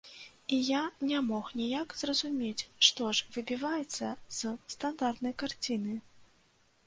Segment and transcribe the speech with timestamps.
[0.55, 0.79] І я
[1.09, 5.93] не мог ніяк зразумець, што ж выбіваецца з стандартнай карціны.